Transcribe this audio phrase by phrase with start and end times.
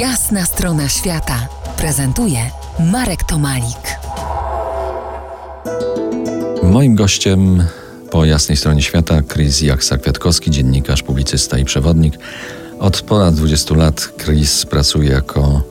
[0.00, 2.38] Jasna strona świata prezentuje
[2.92, 3.98] Marek Tomalik.
[6.62, 7.64] Moim gościem
[8.10, 12.14] po jasnej stronie świata Chris Jaksa-Kwiatkowski, dziennikarz, publicysta i przewodnik.
[12.78, 15.62] Od ponad 20 lat Chris pracuje jako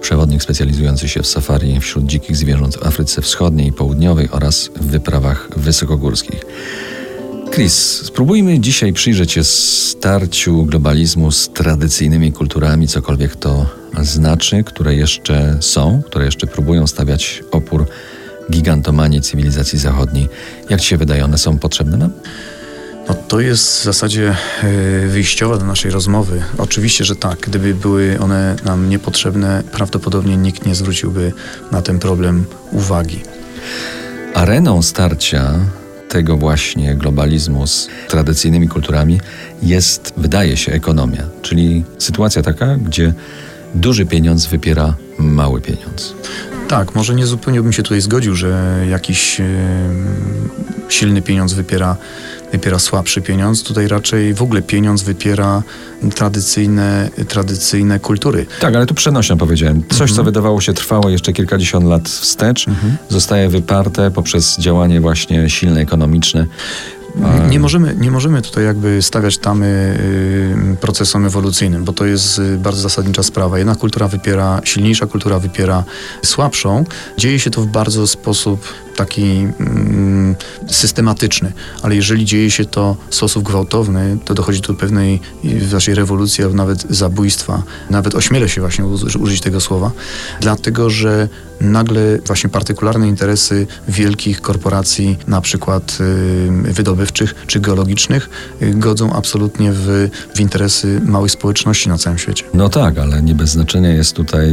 [0.00, 4.86] przewodnik specjalizujący się w safari wśród dzikich zwierząt w Afryce Wschodniej i Południowej oraz w
[4.86, 6.44] wyprawach wysokogórskich.
[7.56, 13.66] Chris, spróbujmy dzisiaj przyjrzeć się starciu globalizmu z tradycyjnymi kulturami, cokolwiek to
[14.02, 17.86] znaczy, które jeszcze są, które jeszcze próbują stawiać opór
[18.50, 20.28] gigantomanii cywilizacji zachodniej.
[20.70, 22.10] Jak Ci się wydaje, one są potrzebne nam?
[23.08, 26.42] No to jest w zasadzie e, wyjściowa do naszej rozmowy.
[26.58, 27.40] Oczywiście, że tak.
[27.40, 31.32] Gdyby były one nam niepotrzebne, prawdopodobnie nikt nie zwróciłby
[31.72, 33.20] na ten problem uwagi.
[34.34, 35.54] Areną starcia
[36.16, 39.20] tego właśnie globalizmu z tradycyjnymi kulturami
[39.62, 43.14] jest, wydaje się, ekonomia, czyli sytuacja taka, gdzie
[43.74, 46.14] duży pieniądz wypiera mały pieniądz.
[46.68, 49.44] Tak, może nie zupełnie bym się tutaj zgodził, że jakiś e,
[50.88, 51.96] silny pieniądz wypiera,
[52.52, 53.62] wypiera słabszy pieniądz.
[53.62, 55.62] Tutaj raczej w ogóle pieniądz wypiera
[56.14, 58.46] tradycyjne, tradycyjne kultury.
[58.60, 59.82] Tak, ale tu przenośno powiedziałem.
[59.88, 60.16] Coś, mhm.
[60.16, 62.96] co wydawało się trwało jeszcze kilkadziesiąt lat wstecz, mhm.
[63.08, 66.46] zostaje wyparte poprzez działanie właśnie silne ekonomiczne.
[67.50, 69.98] Nie możemy, nie możemy tutaj jakby stawiać tamy
[70.74, 73.58] y, procesom ewolucyjnym, bo to jest y, bardzo zasadnicza sprawa.
[73.58, 75.84] Jedna kultura wypiera, silniejsza kultura wypiera
[76.24, 76.84] słabszą.
[77.18, 80.34] Dzieje się to w bardzo sposób taki mm,
[80.66, 81.52] systematyczny,
[81.82, 86.48] ale jeżeli dzieje się to w sposób gwałtowny, to dochodzi do pewnej waszej rewolucji, a
[86.48, 87.62] nawet zabójstwa.
[87.90, 88.84] Nawet ośmielę się właśnie
[89.20, 89.90] użyć tego słowa,
[90.40, 91.28] dlatego że
[91.60, 98.30] nagle właśnie partykularne interesy wielkich korporacji, na przykład y, wydobywczych czy geologicznych,
[98.62, 102.44] y, godzą absolutnie w, w interesy małych społeczności na całym świecie.
[102.54, 104.52] No tak, ale nie bez znaczenia jest tutaj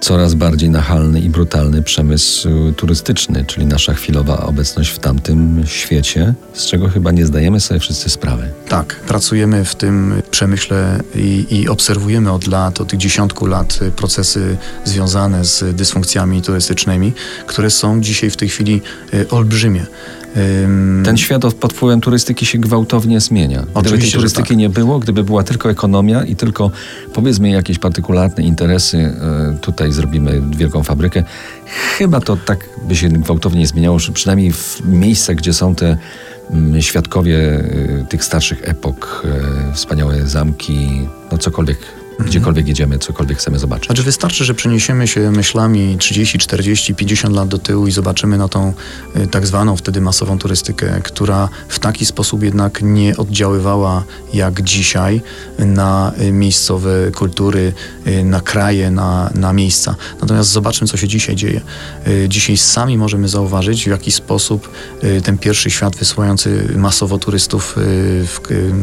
[0.00, 6.66] coraz bardziej nachalny i brutalny przemysł turystyczny, czyli nasza chwilowa obecność w tamtym świecie, z
[6.66, 8.50] czego chyba nie zdajemy sobie wszyscy sprawy.
[8.74, 14.56] Tak, pracujemy w tym przemyśle i, i obserwujemy od lat, od tych dziesiątku lat procesy
[14.84, 17.12] związane z dysfunkcjami turystycznymi,
[17.46, 19.86] które są dzisiaj w tej chwili e, olbrzymie.
[21.04, 23.60] Ten świat pod wpływem turystyki się gwałtownie zmienia.
[23.60, 24.56] Gdyby Oczywiście, tej turystyki tak.
[24.56, 26.70] nie było, gdyby była tylko ekonomia i tylko
[27.12, 31.24] powiedzmy jakieś partykularne interesy, e, tutaj zrobimy wielką fabrykę,
[31.98, 35.96] chyba to tak by się gwałtownie zmieniało, że przynajmniej w miejscach, gdzie są te
[36.80, 39.22] świadkowie e, tych starszych epok,
[39.70, 41.78] e, wspaniałe zamki, no cokolwiek.
[42.18, 43.86] Gdziekolwiek jedziemy, cokolwiek chcemy zobaczyć.
[43.86, 48.48] Znaczy wystarczy, że przeniesiemy się myślami 30, 40, 50 lat do tyłu i zobaczymy na
[48.48, 48.72] tą
[49.16, 54.04] y, tak zwaną wtedy masową turystykę, która w taki sposób jednak nie oddziaływała
[54.34, 55.22] jak dzisiaj
[55.58, 57.72] na y, miejscowe kultury,
[58.06, 59.94] y, na kraje, na, na miejsca.
[60.20, 61.60] Natomiast zobaczmy, co się dzisiaj dzieje.
[62.28, 64.70] Dzisiaj sami możemy zauważyć, w jaki sposób
[65.24, 68.40] ten pierwszy świat wysyłający masowo turystów w,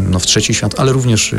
[0.09, 1.35] no, w trzeci świat, ale również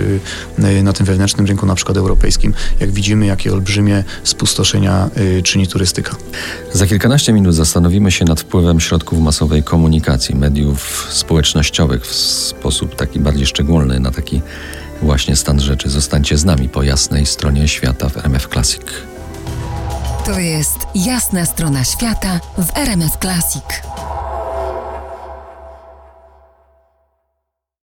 [0.82, 6.16] na tym wewnętrznym rynku na przykład europejskim, jak widzimy, jakie olbrzymie spustoszenia y, czyni turystyka.
[6.72, 13.20] Za kilkanaście minut zastanowimy się nad wpływem środków masowej komunikacji, mediów społecznościowych w sposób taki
[13.20, 14.42] bardziej szczególny na taki
[15.02, 15.90] właśnie stan rzeczy.
[15.90, 18.82] Zostańcie z nami po jasnej stronie świata w RMF Classic.
[20.24, 23.91] To jest jasna strona świata w RMF Classic.